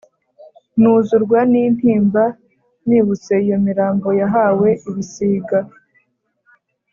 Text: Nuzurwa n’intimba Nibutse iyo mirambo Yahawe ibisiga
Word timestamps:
Nuzurwa 0.79 1.39
n’intimba 1.51 2.23
Nibutse 2.87 3.33
iyo 3.45 3.57
mirambo 3.65 4.07
Yahawe 4.21 4.69
ibisiga 4.89 5.59